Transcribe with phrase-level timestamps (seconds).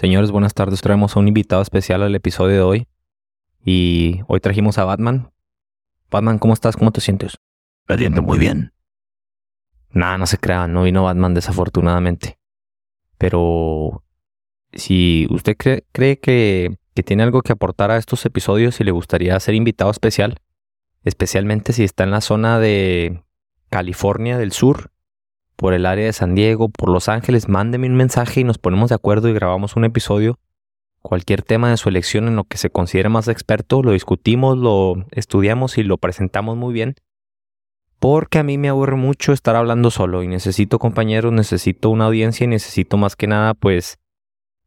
[0.00, 0.80] Señores, buenas tardes.
[0.80, 2.88] Traemos a un invitado especial al episodio de hoy.
[3.62, 5.30] Y hoy trajimos a Batman.
[6.10, 6.74] Batman, ¿cómo estás?
[6.74, 7.36] ¿Cómo te sientes?
[7.86, 8.72] Me siento muy bien.
[9.90, 12.38] Nada, no se crean, no vino Batman desafortunadamente.
[13.18, 14.02] Pero
[14.72, 18.92] si usted cree, cree que, que tiene algo que aportar a estos episodios y le
[18.92, 20.38] gustaría ser invitado especial,
[21.04, 23.22] especialmente si está en la zona de
[23.68, 24.92] California del Sur,
[25.60, 28.88] por el área de San Diego, por Los Ángeles, mándeme un mensaje y nos ponemos
[28.88, 30.38] de acuerdo y grabamos un episodio.
[31.02, 35.04] Cualquier tema de su elección en lo que se considere más experto, lo discutimos, lo
[35.10, 36.94] estudiamos y lo presentamos muy bien.
[37.98, 42.44] Porque a mí me aburre mucho estar hablando solo y necesito compañeros, necesito una audiencia
[42.44, 43.98] y necesito más que nada pues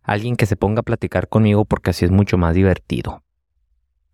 [0.03, 3.23] alguien que se ponga a platicar conmigo porque así es mucho más divertido.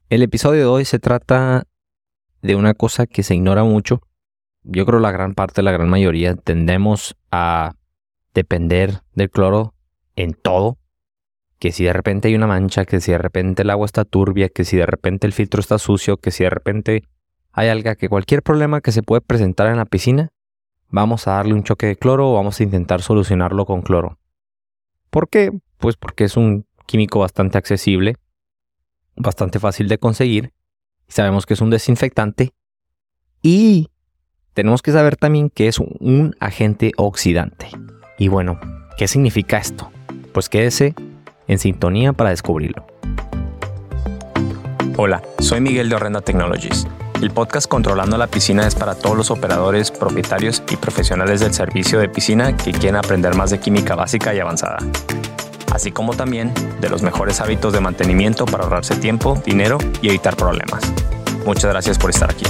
[0.10, 1.68] El episodio de hoy se trata
[2.42, 4.02] de una cosa que se ignora mucho
[4.64, 7.76] yo creo la gran parte, la gran mayoría, tendemos a
[8.34, 9.74] depender del cloro
[10.16, 10.78] en todo.
[11.60, 14.50] Que si de repente hay una mancha, que si de repente el agua está turbia,
[14.50, 17.04] que si de repente el filtro está sucio, que si de repente
[17.52, 20.30] hay algo, que cualquier problema que se puede presentar en la piscina,
[20.88, 24.18] vamos a darle un choque de cloro o vamos a intentar solucionarlo con cloro.
[25.10, 25.52] ¿Por qué?
[25.78, 28.16] Pues porque es un químico bastante accesible,
[29.16, 30.54] bastante fácil de conseguir,
[31.08, 32.54] sabemos que es un desinfectante
[33.42, 33.90] y
[34.60, 37.70] tenemos que saber también que es un agente oxidante.
[38.18, 38.60] Y bueno,
[38.98, 39.90] ¿qué significa esto?
[40.34, 40.96] Pues quédese
[41.48, 42.86] en sintonía para descubrirlo.
[44.98, 46.86] Hola, soy Miguel de Horrenda Technologies.
[47.22, 51.98] El podcast Controlando la Piscina es para todos los operadores, propietarios y profesionales del servicio
[52.02, 54.80] de piscina que quieren aprender más de química básica y avanzada.
[55.72, 60.36] Así como también de los mejores hábitos de mantenimiento para ahorrarse tiempo, dinero y evitar
[60.36, 60.84] problemas.
[61.46, 62.44] Muchas gracias por estar aquí.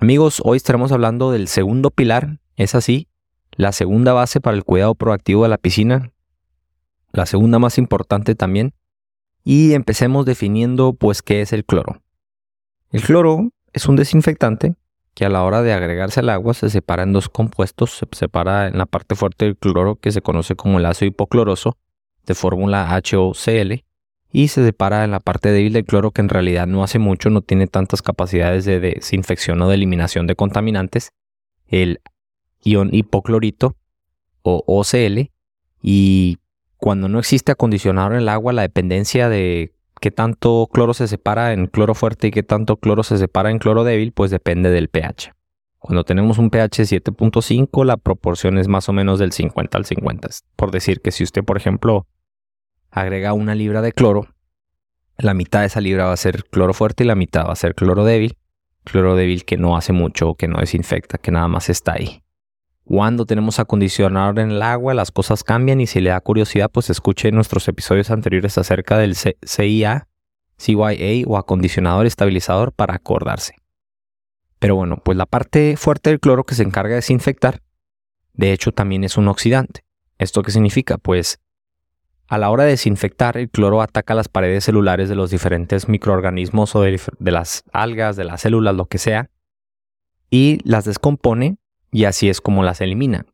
[0.00, 3.08] Amigos, hoy estaremos hablando del segundo pilar, es así,
[3.50, 6.12] la segunda base para el cuidado proactivo de la piscina,
[7.10, 8.74] la segunda más importante también,
[9.42, 12.00] y empecemos definiendo pues qué es el cloro.
[12.92, 14.76] El cloro es un desinfectante
[15.14, 18.68] que a la hora de agregarse al agua se separa en dos compuestos, se separa
[18.68, 21.76] en la parte fuerte del cloro que se conoce como el ácido hipocloroso
[22.24, 23.82] de fórmula HOCl
[24.30, 27.30] y se separa en la parte débil del cloro que en realidad no hace mucho,
[27.30, 31.12] no tiene tantas capacidades de desinfección o de eliminación de contaminantes,
[31.66, 32.00] el
[32.62, 33.76] ion hipoclorito
[34.42, 35.30] o OCl
[35.82, 36.38] y
[36.76, 41.52] cuando no existe acondicionador en el agua, la dependencia de qué tanto cloro se separa
[41.52, 44.88] en cloro fuerte y qué tanto cloro se separa en cloro débil, pues depende del
[44.88, 45.32] pH.
[45.78, 50.28] Cuando tenemos un pH 7.5, la proporción es más o menos del 50 al 50.
[50.56, 52.06] Por decir que si usted, por ejemplo,
[52.90, 54.28] agrega una libra de cloro,
[55.20, 57.56] la mitad de esa libra va a ser cloro fuerte y la mitad va a
[57.56, 58.38] ser cloro débil.
[58.84, 62.22] Cloro débil que no hace mucho, que no desinfecta, que nada más está ahí.
[62.84, 66.88] Cuando tenemos acondicionador en el agua, las cosas cambian y si le da curiosidad, pues
[66.88, 70.06] escuche nuestros episodios anteriores acerca del CIA,
[70.56, 73.56] CYA o acondicionador estabilizador para acordarse.
[74.60, 77.60] Pero bueno, pues la parte fuerte del cloro que se encarga de desinfectar,
[78.34, 79.84] de hecho también es un oxidante.
[80.16, 80.96] ¿Esto qué significa?
[80.96, 81.40] Pues
[82.28, 86.76] a la hora de desinfectar, el cloro ataca las paredes celulares de los diferentes microorganismos
[86.76, 89.30] o de, las algas, de las células, lo que sea,
[90.30, 91.56] y las descompone
[91.90, 93.24] y así es como las elimina.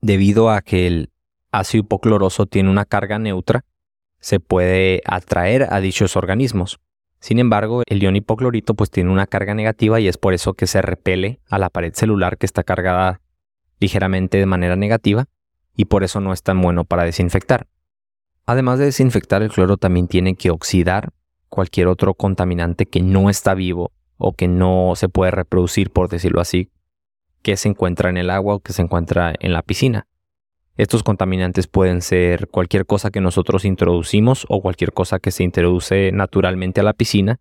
[0.00, 1.10] Debido a que el
[1.50, 3.64] ácido hipocloroso tiene una carga neutra,
[4.20, 6.78] se puede atraer a dichos organismos.
[7.18, 10.68] Sin embargo, el ion hipoclorito pues tiene una carga negativa y es por eso que
[10.68, 13.20] se repele a la pared celular que está cargada
[13.80, 15.26] ligeramente de manera negativa
[15.76, 17.66] y por eso no es tan bueno para desinfectar.
[18.46, 21.12] Además de desinfectar, el cloro también tiene que oxidar
[21.48, 26.40] cualquier otro contaminante que no está vivo o que no se puede reproducir, por decirlo
[26.40, 26.70] así,
[27.42, 30.06] que se encuentra en el agua o que se encuentra en la piscina.
[30.76, 36.10] Estos contaminantes pueden ser cualquier cosa que nosotros introducimos o cualquier cosa que se introduce
[36.12, 37.38] naturalmente a la piscina,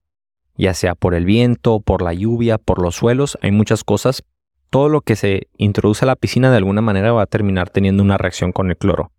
[0.56, 4.24] ya sea por el viento, por la lluvia, por los suelos, hay muchas cosas,
[4.74, 8.02] todo lo que se introduce a la piscina de alguna manera va a terminar teniendo
[8.02, 9.12] una reacción con el cloro.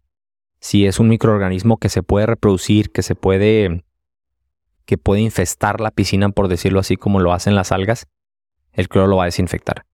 [0.58, 3.84] Si es un microorganismo que se puede reproducir, que se puede
[4.84, 8.08] que puede infestar la piscina por decirlo así como lo hacen las algas,
[8.72, 9.86] el cloro lo va a desinfectar.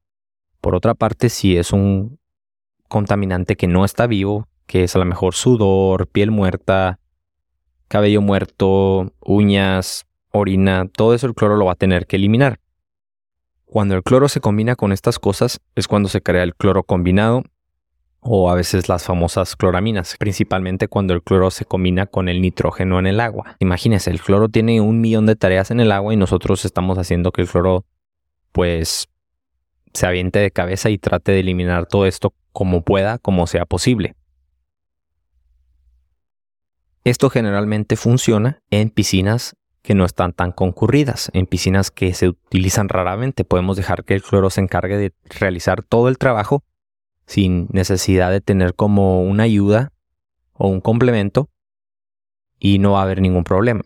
[0.62, 2.18] Por otra parte, si es un
[2.88, 7.00] contaminante que no está vivo, que es a lo mejor sudor, piel muerta,
[7.86, 12.60] cabello muerto, uñas, orina, todo eso el cloro lo va a tener que eliminar.
[13.70, 17.44] Cuando el cloro se combina con estas cosas es cuando se crea el cloro combinado
[18.18, 22.98] o a veces las famosas cloraminas, principalmente cuando el cloro se combina con el nitrógeno
[22.98, 23.54] en el agua.
[23.60, 27.30] Imagínense, el cloro tiene un millón de tareas en el agua y nosotros estamos haciendo
[27.30, 27.84] que el cloro
[28.50, 29.08] pues
[29.94, 34.16] se aviente de cabeza y trate de eliminar todo esto como pueda, como sea posible.
[37.04, 42.88] Esto generalmente funciona en piscinas que no están tan concurridas, en piscinas que se utilizan
[42.88, 43.44] raramente.
[43.44, 46.64] Podemos dejar que el cloro se encargue de realizar todo el trabajo
[47.26, 49.92] sin necesidad de tener como una ayuda
[50.52, 51.48] o un complemento
[52.58, 53.82] y no va a haber ningún problema.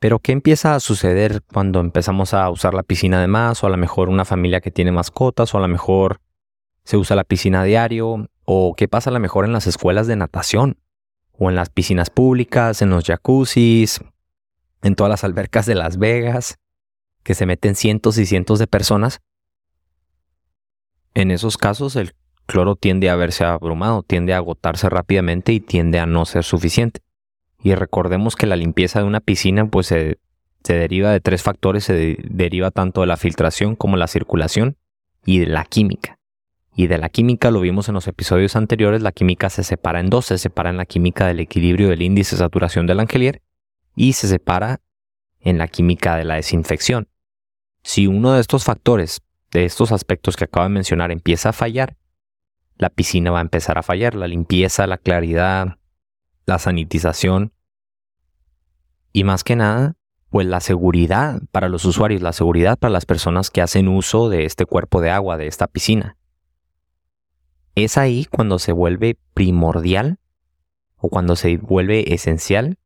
[0.00, 3.70] Pero ¿qué empieza a suceder cuando empezamos a usar la piscina de más o a
[3.70, 6.20] lo mejor una familia que tiene mascotas o a lo mejor
[6.84, 10.06] se usa la piscina a diario o qué pasa a lo mejor en las escuelas
[10.06, 10.76] de natación
[11.32, 14.00] o en las piscinas públicas, en los jacuzzis,
[14.84, 16.58] en todas las albercas de Las Vegas,
[17.22, 19.22] que se meten cientos y cientos de personas.
[21.14, 22.12] En esos casos el
[22.44, 27.00] cloro tiende a verse abrumado, tiende a agotarse rápidamente y tiende a no ser suficiente.
[27.62, 30.18] Y recordemos que la limpieza de una piscina pues se,
[30.62, 34.76] deriva de tres factores, se deriva tanto de la filtración como la circulación
[35.24, 36.18] y de la química.
[36.76, 40.10] Y de la química lo vimos en los episodios anteriores, la química se separa en
[40.10, 43.40] dos, se separa en la química del equilibrio del índice de saturación del angelier
[43.94, 44.80] y se separa
[45.40, 47.08] en la química de la desinfección.
[47.82, 51.96] Si uno de estos factores, de estos aspectos que acabo de mencionar, empieza a fallar,
[52.76, 55.78] la piscina va a empezar a fallar, la limpieza, la claridad,
[56.46, 57.52] la sanitización
[59.12, 59.96] y más que nada,
[60.28, 64.44] pues la seguridad para los usuarios, la seguridad para las personas que hacen uso de
[64.44, 66.16] este cuerpo de agua, de esta piscina.
[67.76, 70.18] Es ahí cuando se vuelve primordial
[70.96, 72.78] o cuando se vuelve esencial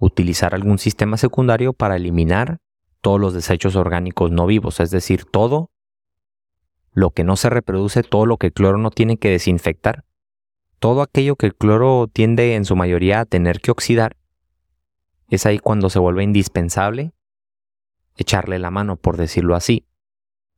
[0.00, 2.58] utilizar algún sistema secundario para eliminar
[3.00, 5.70] todos los desechos orgánicos no vivos, es decir, todo
[6.92, 10.04] lo que no se reproduce, todo lo que el cloro no tiene que desinfectar,
[10.80, 14.16] todo aquello que el cloro tiende en su mayoría a tener que oxidar,
[15.28, 17.12] es ahí cuando se vuelve indispensable
[18.16, 19.86] echarle la mano, por decirlo así.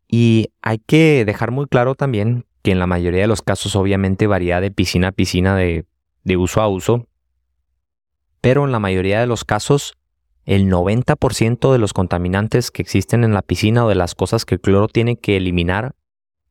[0.09, 4.27] Y hay que dejar muy claro también que en la mayoría de los casos obviamente
[4.27, 5.87] varía de piscina a piscina de,
[6.25, 7.09] de uso a uso,
[8.43, 9.95] pero en la mayoría de los casos
[10.45, 14.57] el 90% de los contaminantes que existen en la piscina o de las cosas que
[14.57, 15.95] el cloro tiene que eliminar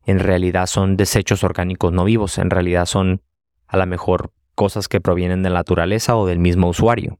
[0.05, 3.21] en realidad son desechos orgánicos no vivos, en realidad son
[3.67, 7.19] a lo mejor cosas que provienen de la naturaleza o del mismo usuario.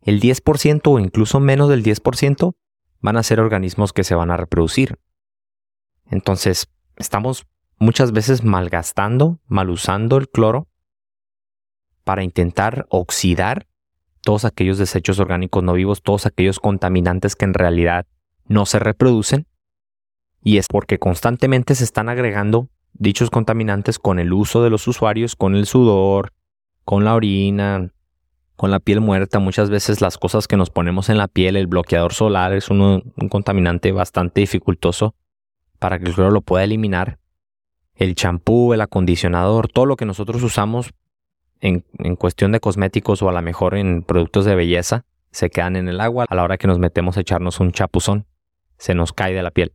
[0.00, 2.54] El 10% o incluso menos del 10%
[3.00, 4.98] van a ser organismos que se van a reproducir.
[6.10, 7.46] Entonces, estamos
[7.78, 10.68] muchas veces malgastando, mal usando el cloro
[12.04, 13.67] para intentar oxidar
[14.28, 18.04] todos aquellos desechos orgánicos no vivos, todos aquellos contaminantes que en realidad
[18.46, 19.46] no se reproducen.
[20.44, 25.34] Y es porque constantemente se están agregando dichos contaminantes con el uso de los usuarios,
[25.34, 26.34] con el sudor,
[26.84, 27.90] con la orina,
[28.54, 29.38] con la piel muerta.
[29.38, 33.14] Muchas veces las cosas que nos ponemos en la piel, el bloqueador solar es un
[33.30, 35.14] contaminante bastante dificultoso
[35.78, 37.18] para que el cloro lo pueda eliminar.
[37.94, 40.90] El champú, el acondicionador, todo lo que nosotros usamos
[41.60, 45.88] en, cuestión de cosméticos o a lo mejor en productos de belleza, se quedan en
[45.88, 48.26] el agua a la hora que nos metemos a echarnos un chapuzón.
[48.78, 49.72] Se nos cae de la piel.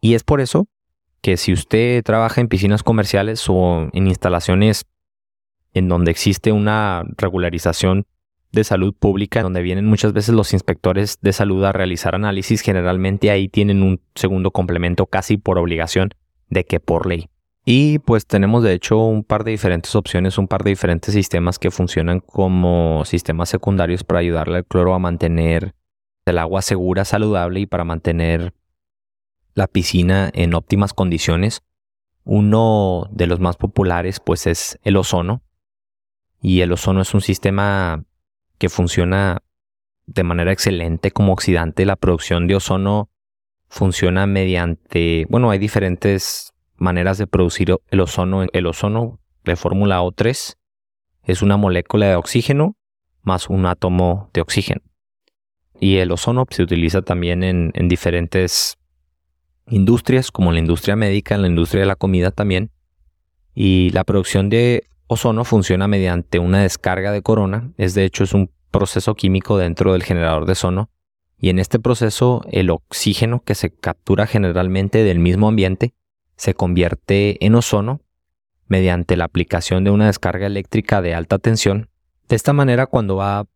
[0.00, 0.66] Y es por eso
[1.20, 4.86] que si usted trabaja en piscinas comerciales o en instalaciones
[5.72, 8.06] en donde existe una regularización
[8.52, 13.30] de salud pública, donde vienen muchas veces los inspectores de salud a realizar análisis, generalmente
[13.30, 16.10] ahí tienen un segundo complemento casi por obligación
[16.48, 17.28] de que por ley.
[17.64, 21.58] Y pues tenemos de hecho un par de diferentes opciones, un par de diferentes sistemas
[21.58, 25.74] que funcionan como sistemas secundarios para ayudarle al cloro a mantener
[26.26, 28.52] el agua segura, saludable y para mantener
[29.54, 31.62] la piscina en óptimas condiciones.
[32.24, 35.42] Uno de los más populares pues es el ozono.
[36.42, 38.04] Y el ozono es un sistema
[38.58, 39.42] que funciona
[40.06, 41.86] de manera excelente como oxidante.
[41.86, 43.08] La producción de ozono
[43.68, 48.44] funciona mediante, bueno, hay diferentes maneras de producir el ozono.
[48.52, 50.56] El ozono de fórmula O3
[51.24, 52.76] es una molécula de oxígeno
[53.24, 54.82] más un átomo de oxígeno.
[55.80, 58.76] Y el ozono se utiliza también en, en diferentes
[59.68, 62.70] industrias como la industria médica, en la industria de la comida también.
[63.54, 67.72] Y la producción de ozono funciona mediante una descarga de corona.
[67.76, 70.90] Es de hecho es un proceso químico dentro del generador de ozono.
[71.38, 75.94] Y en este proceso el oxígeno que se captura generalmente del mismo ambiente
[76.36, 78.00] se convierte en ozono
[78.66, 81.90] mediante la aplicación de una descarga eléctrica de alta tensión.
[82.28, 83.46] De esta manera cuando va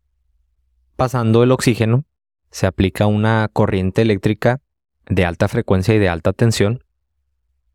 [0.97, 2.05] pasando el oxígeno
[2.51, 4.61] se aplica una corriente eléctrica
[5.07, 6.85] de alta frecuencia y de alta tensión.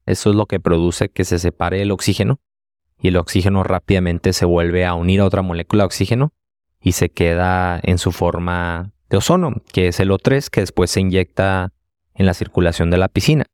[0.06, 2.40] Eso es lo que produce que se separe el oxígeno
[3.00, 6.34] y el oxígeno rápidamente se vuelve a unir a otra molécula de oxígeno
[6.82, 11.00] y se queda en su forma de ozono, que es el O3, que después se
[11.00, 11.72] inyecta
[12.14, 13.46] en la circulación de la piscina.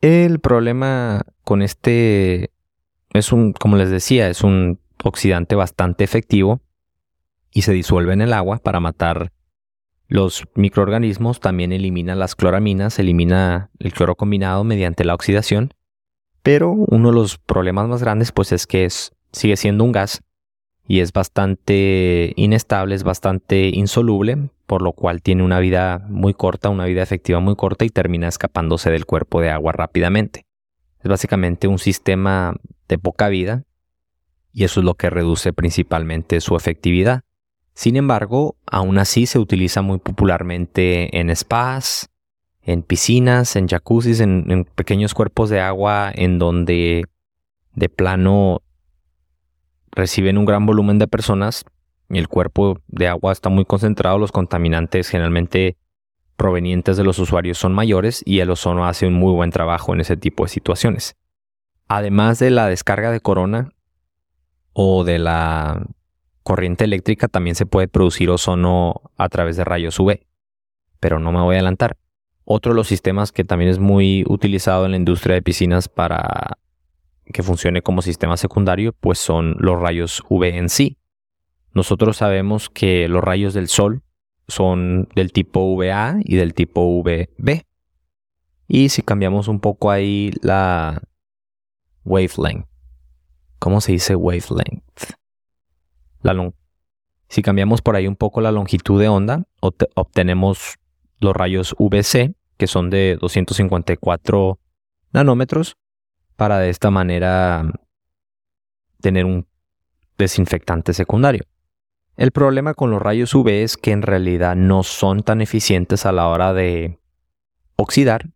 [0.00, 2.50] El problema con este
[3.12, 6.60] es un, como les decía, es un oxidante bastante efectivo
[7.50, 9.32] y se disuelve en el agua para matar
[10.08, 11.40] los microorganismos.
[11.40, 15.72] También elimina las cloraminas, elimina el cloro combinado mediante la oxidación.
[16.42, 20.22] Pero uno de los problemas más grandes pues es que es, sigue siendo un gas
[20.88, 26.68] y es bastante inestable, es bastante insoluble, por lo cual tiene una vida muy corta,
[26.68, 30.46] una vida efectiva muy corta y termina escapándose del cuerpo de agua rápidamente.
[31.02, 32.54] Es básicamente un sistema
[32.88, 33.64] de poca vida
[34.52, 37.22] y eso es lo que reduce principalmente su efectividad.
[37.74, 42.08] Sin embargo, aún así se utiliza muy popularmente en spas,
[42.62, 47.04] en piscinas, en jacuzzis, en, en pequeños cuerpos de agua en donde
[47.74, 48.62] de plano
[49.96, 51.64] reciben un gran volumen de personas
[52.08, 55.76] y el cuerpo de agua está muy concentrado, los contaminantes generalmente
[56.36, 60.00] provenientes de los usuarios son mayores y el ozono hace un muy buen trabajo en
[60.02, 61.16] ese tipo de situaciones.
[61.88, 63.72] Además de la descarga de corona
[64.72, 65.86] o de la
[66.42, 70.20] corriente eléctrica, también se puede producir ozono a través de rayos UV.
[71.00, 71.96] Pero no me voy a adelantar.
[72.44, 76.58] Otro de los sistemas que también es muy utilizado en la industria de piscinas para
[77.32, 80.98] que funcione como sistema secundario, pues son los rayos UV en sí.
[81.72, 84.02] Nosotros sabemos que los rayos del sol
[84.48, 87.62] son del tipo UVA y del tipo UVB.
[88.68, 91.02] Y si cambiamos un poco ahí la
[92.04, 92.66] wavelength.
[93.58, 95.12] ¿Cómo se dice wavelength?
[96.22, 96.34] La
[97.28, 100.76] si cambiamos por ahí un poco la longitud de onda, obtenemos
[101.18, 104.58] los rayos UVC, que son de 254
[105.12, 105.76] nanómetros,
[106.36, 107.72] para de esta manera
[109.00, 109.46] tener un
[110.18, 111.44] desinfectante secundario.
[112.16, 116.12] El problema con los rayos UV es que en realidad no son tan eficientes a
[116.12, 116.98] la hora de
[117.76, 118.30] oxidar,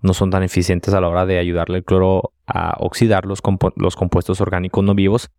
[0.00, 3.40] no son tan eficientes a la hora de ayudarle al cloro a oxidar los,
[3.76, 5.30] los compuestos orgánicos no vivos.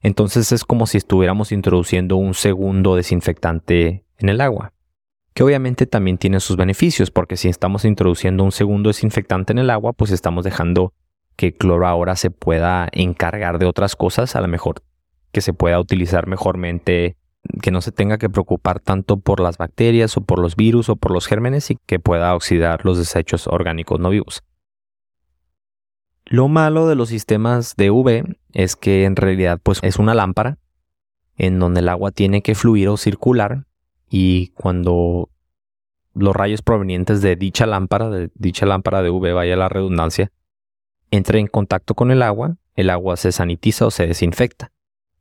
[0.00, 4.72] Entonces es como si estuviéramos introduciendo un segundo desinfectante en el agua
[5.38, 9.70] que obviamente también tiene sus beneficios, porque si estamos introduciendo un segundo desinfectante en el
[9.70, 10.94] agua, pues estamos dejando
[11.38, 14.82] que cloro ahora se pueda encargar de otras cosas, a lo mejor
[15.30, 17.16] que se pueda utilizar mejormente,
[17.62, 20.96] que no se tenga que preocupar tanto por las bacterias o por los virus o
[20.96, 24.42] por los gérmenes y que pueda oxidar los desechos orgánicos no vivos.
[26.24, 30.58] Lo malo de los sistemas de UV es que en realidad pues es una lámpara
[31.36, 33.64] en donde el agua tiene que fluir o circular
[34.10, 35.30] y cuando
[36.14, 40.32] los rayos provenientes de dicha lámpara, de dicha lámpara de UV, vaya la redundancia,
[41.10, 44.72] entre en contacto con el agua, el agua se sanitiza o se desinfecta.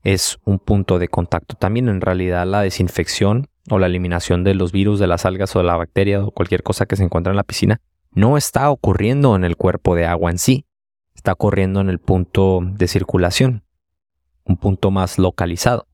[0.04, 1.90] Es un punto de contacto también.
[1.90, 5.66] En realidad la desinfección o la eliminación de los virus, de las algas o de
[5.66, 9.44] la bacteria o cualquier cosa que se encuentra en la piscina no está ocurriendo en
[9.44, 10.66] el cuerpo de agua en sí.
[11.14, 13.64] Está ocurriendo en el punto de circulación,
[14.44, 15.88] un punto más localizado,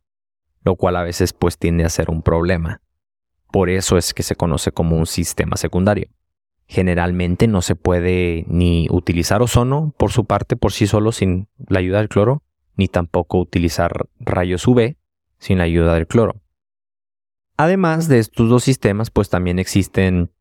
[0.64, 2.82] lo cual a veces pues tiende a ser un problema.
[3.52, 6.10] Por eso es que se conoce como un sistema secundario
[6.68, 11.80] generalmente no se puede ni utilizar ozono por su parte por sí solo sin la
[11.80, 12.44] ayuda del cloro,
[12.76, 14.96] ni tampoco utilizar rayos UV
[15.38, 16.42] sin la ayuda del cloro.
[17.58, 20.32] Además de estos dos sistemas, pues también existen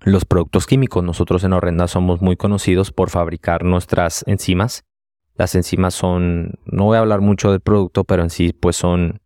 [0.00, 1.02] los productos químicos.
[1.02, 4.84] Nosotros en Horrenda somos muy conocidos por fabricar nuestras enzimas.
[5.34, 9.20] Las enzimas son, no voy a hablar mucho del producto, pero en sí pues son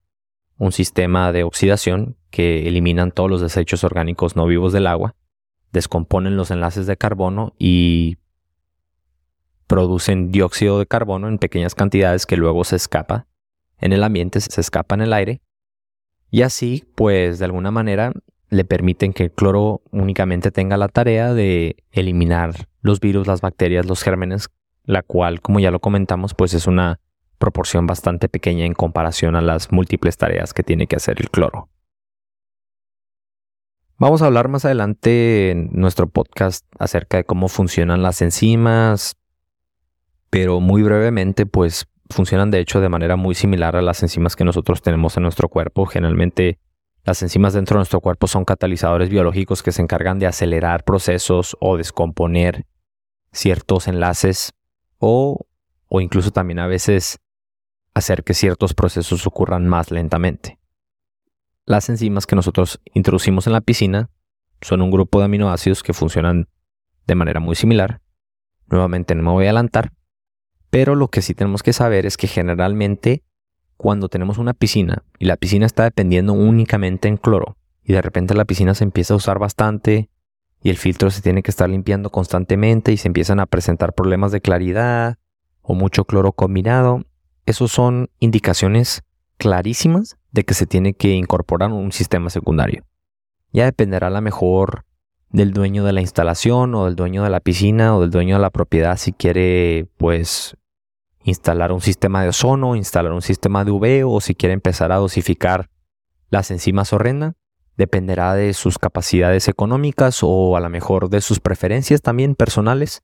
[0.56, 5.14] un sistema de oxidación que eliminan todos los desechos orgánicos no vivos del agua
[5.72, 8.18] descomponen los enlaces de carbono y
[9.66, 13.26] producen dióxido de carbono en pequeñas cantidades que luego se escapa
[13.78, 15.40] en el ambiente, se escapa en el aire.
[16.30, 18.12] Y así, pues de alguna manera
[18.50, 23.86] le permiten que el cloro únicamente tenga la tarea de eliminar los virus, las bacterias,
[23.86, 24.48] los gérmenes,
[24.84, 26.98] la cual, como ya lo comentamos, pues es una
[27.38, 31.68] proporción bastante pequeña en comparación a las múltiples tareas que tiene que hacer el cloro.
[34.00, 39.16] Vamos a hablar más adelante en nuestro podcast acerca de cómo funcionan las enzimas,
[40.30, 44.44] pero muy brevemente, pues funcionan de hecho de manera muy similar a las enzimas que
[44.44, 45.84] nosotros tenemos en nuestro cuerpo.
[45.84, 46.60] Generalmente
[47.02, 51.56] las enzimas dentro de nuestro cuerpo son catalizadores biológicos que se encargan de acelerar procesos
[51.58, 52.66] o descomponer
[53.32, 54.52] ciertos enlaces
[54.98, 55.44] o,
[55.88, 57.18] o incluso también a veces
[57.94, 60.57] hacer que ciertos procesos ocurran más lentamente.
[61.68, 64.08] Las enzimas que nosotros introducimos en la piscina
[64.62, 66.48] son un grupo de aminoácidos que funcionan
[67.06, 68.00] de manera muy similar.
[68.70, 69.92] Nuevamente no me voy a adelantar,
[70.70, 73.22] pero lo que sí tenemos que saber es que generalmente
[73.76, 78.32] cuando tenemos una piscina y la piscina está dependiendo únicamente en cloro y de repente
[78.32, 80.08] la piscina se empieza a usar bastante
[80.62, 84.32] y el filtro se tiene que estar limpiando constantemente y se empiezan a presentar problemas
[84.32, 85.18] de claridad
[85.60, 87.04] o mucho cloro combinado,
[87.44, 89.02] esos son indicaciones
[89.38, 92.84] clarísimas de que se tiene que incorporar un sistema secundario.
[93.52, 94.84] Ya dependerá a lo mejor
[95.30, 98.42] del dueño de la instalación o del dueño de la piscina o del dueño de
[98.42, 100.56] la propiedad si quiere pues
[101.22, 104.96] instalar un sistema de ozono, instalar un sistema de UV o si quiere empezar a
[104.96, 105.70] dosificar
[106.30, 107.34] las enzimas horrenda.
[107.76, 113.02] Dependerá de sus capacidades económicas o a lo mejor de sus preferencias también personales.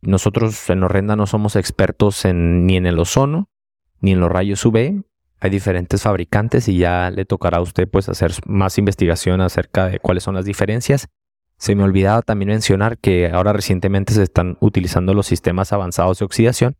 [0.00, 3.48] Nosotros en Horrenda no somos expertos en, ni en el ozono
[4.00, 5.04] ni en los rayos UV.
[5.40, 10.00] Hay diferentes fabricantes y ya le tocará a usted pues hacer más investigación acerca de
[10.00, 11.08] cuáles son las diferencias.
[11.58, 16.24] Se me olvidaba también mencionar que ahora recientemente se están utilizando los sistemas avanzados de
[16.24, 16.76] oxidación,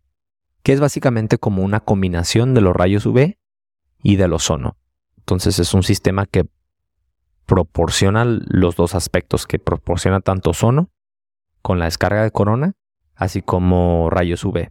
[0.63, 3.37] que es básicamente como una combinación de los rayos UV
[4.03, 4.77] y del ozono.
[5.19, 6.47] Entonces es un sistema que
[7.47, 10.91] proporciona los dos aspectos, que proporciona tanto ozono
[11.63, 12.75] con la descarga de corona,
[13.15, 14.71] así como rayos UV.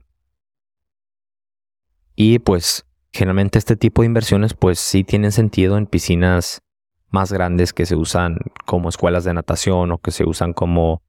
[2.16, 6.62] Y pues generalmente este tipo de inversiones pues sí tienen sentido en piscinas
[7.10, 11.02] más grandes que se usan como escuelas de natación o que se usan como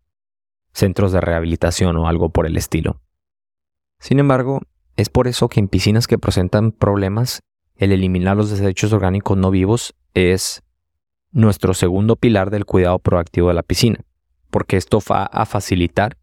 [0.72, 3.00] centros de rehabilitación o algo por el estilo.
[3.98, 4.60] Sin embargo,
[4.96, 7.40] es por eso que en piscinas que presentan problemas
[7.76, 10.62] el eliminar los desechos orgánicos no vivos es
[11.30, 14.04] nuestro segundo pilar del cuidado proactivo de la piscina,
[14.50, 16.16] porque esto va a facilitar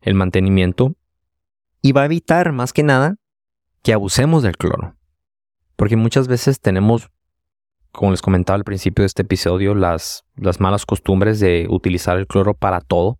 [0.00, 0.94] el mantenimiento
[1.82, 3.16] y va a evitar más que nada
[3.82, 4.94] que abusemos del cloro.
[5.76, 7.10] Porque muchas veces tenemos,
[7.92, 12.26] como les comentaba al principio de este episodio, las, las malas costumbres de utilizar el
[12.26, 13.18] cloro para todo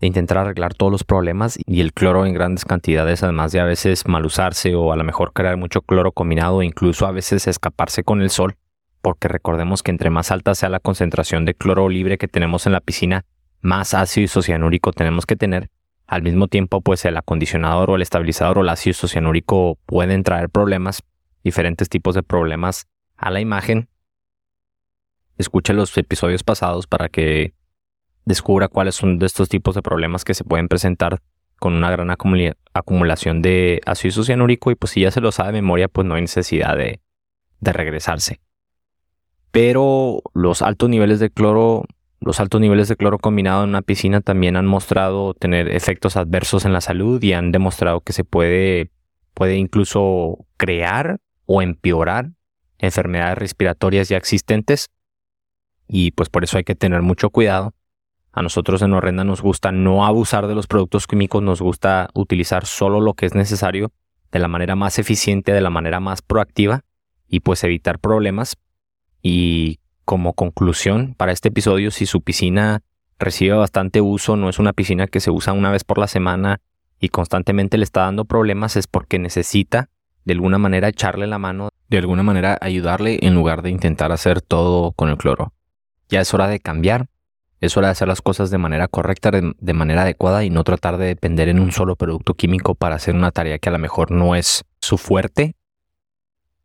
[0.00, 3.64] de intentar arreglar todos los problemas y el cloro en grandes cantidades, además de a
[3.64, 7.46] veces mal usarse o a lo mejor crear mucho cloro combinado e incluso a veces
[7.46, 8.56] escaparse con el sol,
[9.00, 12.72] porque recordemos que entre más alta sea la concentración de cloro libre que tenemos en
[12.72, 13.24] la piscina,
[13.60, 15.70] más ácido isocianúrico tenemos que tener.
[16.06, 20.50] Al mismo tiempo, pues el acondicionador o el estabilizador o el ácido isocianúrico pueden traer
[20.50, 21.02] problemas,
[21.44, 23.88] diferentes tipos de problemas a la imagen.
[25.38, 27.54] Escuche los episodios pasados para que
[28.24, 31.20] descubra cuáles son de estos tipos de problemas que se pueden presentar
[31.58, 35.62] con una gran acumulación de ácido cianúrico y pues si ya se lo sabe de
[35.62, 37.00] memoria pues no hay necesidad de,
[37.60, 38.40] de regresarse.
[39.50, 41.84] Pero los altos niveles de cloro,
[42.20, 46.64] los altos niveles de cloro combinado en una piscina también han mostrado tener efectos adversos
[46.64, 48.90] en la salud y han demostrado que se puede,
[49.32, 52.30] puede incluso crear o empeorar
[52.78, 54.88] enfermedades respiratorias ya existentes
[55.86, 57.74] y pues por eso hay que tener mucho cuidado
[58.34, 62.66] a nosotros en Horrenda nos gusta no abusar de los productos químicos, nos gusta utilizar
[62.66, 63.92] solo lo que es necesario
[64.32, 66.80] de la manera más eficiente, de la manera más proactiva
[67.28, 68.56] y pues evitar problemas.
[69.22, 72.82] Y como conclusión para este episodio, si su piscina
[73.20, 76.60] recibe bastante uso, no es una piscina que se usa una vez por la semana
[76.98, 79.90] y constantemente le está dando problemas, es porque necesita
[80.24, 84.40] de alguna manera echarle la mano, de alguna manera ayudarle en lugar de intentar hacer
[84.40, 85.52] todo con el cloro.
[86.08, 87.08] Ya es hora de cambiar
[87.64, 90.98] es hora de hacer las cosas de manera correcta, de, manera adecuada y no tratar
[90.98, 94.10] de depender en un solo producto químico para hacer una tarea que a lo mejor
[94.10, 95.56] no es su fuerte.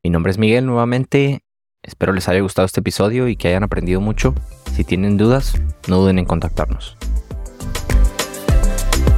[0.03, 1.43] Mi nombre es Miguel nuevamente.
[1.83, 4.35] Espero les haya gustado este episodio y que hayan aprendido mucho.
[4.73, 5.53] Si tienen dudas,
[5.87, 6.97] no duden en contactarnos.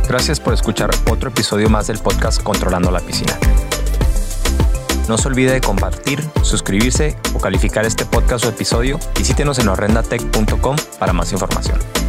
[0.08, 3.34] Gracias por escuchar otro episodio más del podcast Controlando la Piscina.
[5.12, 8.98] No se olvide de compartir, suscribirse o calificar este podcast o episodio.
[9.18, 12.01] Visítenos en horrendatech.com para más información.